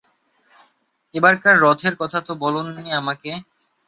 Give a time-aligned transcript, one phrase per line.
[1.15, 3.31] এবারকার রথের কথা তো বলেননি আমাকে?